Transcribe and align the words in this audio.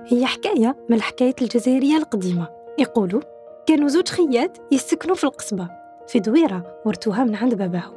هي 0.00 0.26
حكاية 0.26 0.76
من 0.88 0.96
الحكايات 0.96 1.42
الجزائرية 1.42 1.96
القديمة. 1.96 2.48
يقولوا 2.78 3.20
كانوا 3.66 3.88
زوج 3.88 4.08
خيات 4.08 4.58
يسكنوا 4.72 5.14
في 5.14 5.24
القصبة 5.24 5.68
في 6.08 6.20
دويرة 6.20 6.80
ورثوها 6.84 7.24
من 7.24 7.34
عند 7.36 7.54
باباهم. 7.54 7.94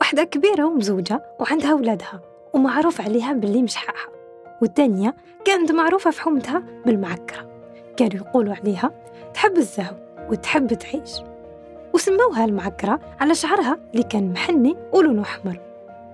واحدة 0.00 0.24
كبيرة 0.24 0.64
ومزوجة 0.64 1.22
وعندها 1.40 1.74
ولادها 1.74 2.20
ومعروف 2.52 3.00
عليها 3.00 3.32
باللي 3.32 3.62
مشحاحة 3.62 4.08
والتانية 4.62 5.14
كانت 5.44 5.72
معروفة 5.72 6.10
في 6.10 6.20
حومتها 6.20 6.62
بالمعكرة. 6.86 7.46
كانوا 7.96 8.14
يقولوا 8.14 8.54
عليها 8.54 8.90
تحب 9.34 9.56
الزهو 9.56 9.94
وتحب 10.30 10.74
تعيش. 10.74 11.12
وسموها 11.94 12.44
المعكرة 12.44 13.00
على 13.20 13.34
شعرها 13.34 13.78
اللي 13.92 14.02
كان 14.02 14.32
محني 14.32 14.76
ولونه 14.92 15.22
أحمر. 15.22 15.60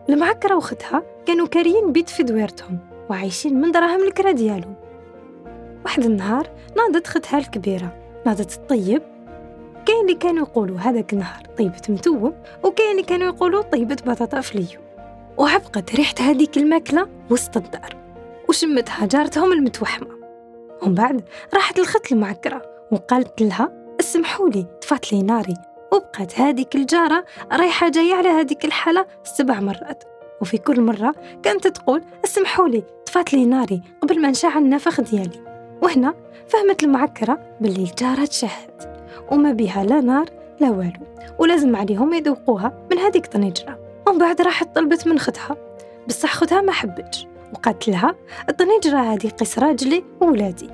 المعكرة 0.09 0.57
وختها 0.57 1.03
كانوا 1.27 1.47
كاريين 1.47 1.93
بيت 1.93 2.09
في 2.09 2.23
دويرتهم 2.23 2.79
وعايشين 3.11 3.61
من 3.61 3.71
دراهم 3.71 4.03
الكرا 4.03 4.33
ديالهم. 4.33 4.82
واحد 5.85 6.05
النهار 6.05 6.51
ناضت 6.77 7.07
ختها 7.07 7.39
الكبيرة. 7.39 7.97
ناضت 8.27 8.55
الطيب. 8.55 9.03
كاين 9.87 10.01
اللي 10.01 10.15
كانوا 10.15 10.47
يقولوا 10.47 10.79
هذاك 10.79 11.13
النهار 11.13 11.43
طيبة 11.59 11.83
متوم 11.89 12.35
وكاين 12.63 12.91
اللي 12.91 13.03
كانوا 13.03 13.27
يقولوا 13.27 13.63
طيبة 13.63 13.97
بطاطا 14.07 14.41
فليو 14.41 14.81
وعبقت 15.37 15.95
ريحة 15.95 16.15
هذيك 16.21 16.57
الماكلة 16.57 17.09
وسط 17.31 17.57
الدار 17.57 17.97
وشمتها 18.49 19.07
جارتهم 19.07 19.53
المتوحمة. 19.53 20.09
ومن 20.83 20.95
بعد 20.95 21.25
راحت 21.55 21.79
الخت 21.79 22.13
المعكرة 22.13 22.63
وقالت 22.93 23.43
لها 23.43 23.73
اسمحوا 24.01 24.49
لي 24.49 24.67
طفات 24.83 25.13
لي 25.13 25.23
ناري 25.23 25.55
وبقات 25.93 26.41
هذيك 26.41 26.77
الجارة 26.77 27.25
رايحة 27.53 27.89
جاية 27.89 28.15
على 28.15 28.29
هذيك 28.29 28.65
الحالة 28.65 29.07
سبع 29.25 29.61
مرات. 29.61 30.05
وفي 30.41 30.59
كل 30.59 30.81
مرة 30.81 31.15
كانت 31.43 31.67
تقول 31.67 32.03
اسمحوا 32.25 32.69
لي 32.69 32.83
طفات 33.07 33.33
لي 33.33 33.45
ناري 33.45 33.83
قبل 34.03 34.21
ما 34.21 34.31
نشعل 34.31 34.63
النفخ 34.63 35.01
ديالي. 35.01 35.52
وهنا 35.83 36.15
فهمت 36.49 36.85
المعكرة 36.85 37.39
باللي 37.61 37.83
الجارة 37.83 38.25
تشهد 38.25 39.03
وما 39.31 39.53
بها 39.53 39.85
لا 39.85 40.01
نار 40.01 40.27
لا 40.61 40.71
والو. 40.71 41.07
ولازم 41.39 41.77
عليهم 41.77 42.13
يذوقوها 42.13 42.87
من 42.91 42.99
هذيك 42.99 43.25
الطنجرة 43.25 43.79
ومن 44.07 44.19
بعد 44.19 44.43
راحت 44.43 44.75
طلبت 44.75 45.09
من 45.09 45.19
ختها 45.19 45.57
بصح 46.09 46.35
ختها 46.35 46.61
ما 46.61 46.73
حبتش. 46.73 47.27
وقالت 47.53 47.89
لها 47.89 48.15
الطنجرة 48.49 48.99
هذه 48.99 49.29
قيس 49.29 49.59
راجلي 49.59 50.05
وولادي. 50.21 50.71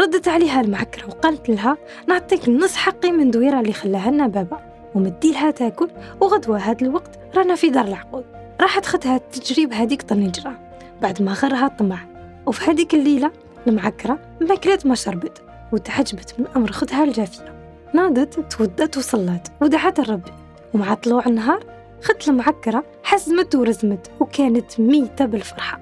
ردت 0.00 0.28
عليها 0.28 0.60
المعكرة 0.60 1.06
وقالت 1.06 1.48
لها 1.48 1.76
نعطيك 2.08 2.48
نص 2.48 2.76
حقي 2.76 3.12
من 3.12 3.30
دويرة 3.30 3.60
اللي 3.60 3.72
خلاها 3.72 4.10
لنا 4.10 4.26
بابا. 4.26 4.60
ومدي 4.94 5.32
لها 5.32 5.50
تاكل 5.50 5.90
وغدوة 6.20 6.58
هاد 6.58 6.82
الوقت 6.82 7.18
رانا 7.36 7.54
في 7.54 7.70
دار 7.70 7.84
العقود. 7.84 8.24
راحت 8.60 8.86
ختها 8.86 9.18
تجري 9.18 9.66
بهذيك 9.66 10.00
الطنجرة 10.00 10.58
بعد 11.02 11.22
ما 11.22 11.32
غرها 11.32 11.66
الطمع 11.66 11.98
وفي 12.46 12.70
هذيك 12.70 12.94
الليلة 12.94 13.30
المعكرة 13.66 14.18
ما 14.40 14.54
كلت 14.54 14.86
ما 14.86 14.94
شربت 14.94 15.42
وتعجبت 15.72 16.34
من 16.38 16.46
أمر 16.56 16.72
خدها 16.72 17.04
الجافية. 17.04 17.54
نادت 17.94 18.52
تودت 18.52 18.96
وصلت 18.96 19.52
ودعت 19.60 19.98
الرب 19.98 20.28
ومع 20.74 20.94
طلوع 20.94 21.26
النهار 21.26 21.64
خت 22.02 22.28
المعكرة 22.28 22.84
حزمت 23.02 23.54
ورزمت 23.54 24.10
وكانت 24.20 24.80
ميتة 24.80 25.24
بالفرحة. 25.24 25.80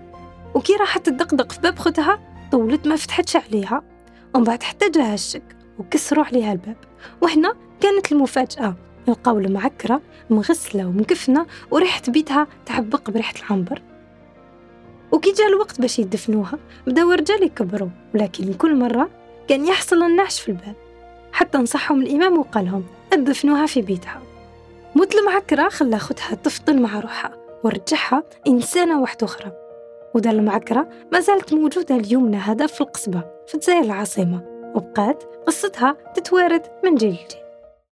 وكي 0.54 0.72
راحت 0.72 1.06
تدقدق 1.06 1.52
في 1.52 1.60
باب 1.60 1.78
خدها 1.78 2.20
طولت 2.52 2.86
ما 2.86 2.96
فتحتش 2.96 3.36
عليها. 3.36 3.82
ومن 4.34 4.44
بعد 4.44 4.62
حتى 4.62 4.90
جاها 4.90 5.14
الشك 5.14 5.56
وكسروا 5.78 6.24
عليها 6.24 6.52
الباب. 6.52 6.76
وهنا 7.20 7.54
كانت 7.80 8.12
المفاجأة 8.12 8.74
لقاو 9.08 9.38
المعكرة 9.38 10.00
مغسلة 10.30 10.86
ومكفنة 10.86 11.46
وريحة 11.70 12.02
بيتها 12.08 12.46
تعبق 12.66 13.10
بريحة 13.10 13.34
العنبر. 13.38 13.82
وكي 15.12 15.32
جاء 15.32 15.48
الوقت 15.48 15.80
باش 15.80 15.98
يدفنوها 15.98 16.58
بداو 16.86 17.12
الرجال 17.12 17.42
يكبروا 17.42 17.88
ولكن 18.14 18.54
كل 18.54 18.76
مرة 18.76 19.10
كان 19.48 19.66
يحصل 19.66 20.02
النعش 20.02 20.40
في 20.40 20.48
الباب. 20.48 20.74
حتى 21.32 21.58
نصحهم 21.58 22.02
الإمام 22.02 22.38
وقالهم 22.38 22.84
أدفنوها 23.12 23.66
في 23.66 23.82
بيتها. 23.82 24.22
موت 24.94 25.14
المعكرة 25.14 25.68
خلى 25.68 25.98
خدها 25.98 26.34
تفطن 26.34 26.82
مع 26.82 27.00
روحها 27.00 27.36
ورجعها 27.64 28.22
إنسانة 28.46 29.00
واحدة 29.00 29.26
أخرى. 29.26 29.52
ودا 30.14 30.30
المعكرة 30.30 30.88
ما 31.12 31.20
زالت 31.20 31.54
موجودة 31.54 31.96
اليومنا 31.96 32.38
هذا 32.38 32.66
في 32.66 32.80
القصبة 32.80 33.22
في 33.46 33.54
الجزائر 33.54 33.84
العاصمة 33.84 34.42
وبقات 34.74 35.24
قصتها 35.46 35.96
تتوارد 36.14 36.62
من 36.84 36.94
جيل 36.94 37.08
لجيل. 37.10 37.42